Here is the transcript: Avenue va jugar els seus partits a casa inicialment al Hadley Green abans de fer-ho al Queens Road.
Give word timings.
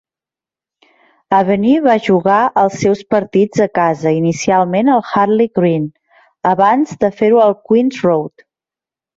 Avenue 1.39 1.81
va 1.87 1.97
jugar 2.07 2.37
els 2.61 2.77
seus 2.85 3.03
partits 3.15 3.63
a 3.67 3.69
casa 3.81 4.15
inicialment 4.21 4.89
al 4.95 5.05
Hadley 5.11 5.53
Green 5.61 5.87
abans 6.57 6.99
de 7.05 7.15
fer-ho 7.21 7.45
al 7.47 7.59
Queens 7.71 8.03
Road. 8.09 8.49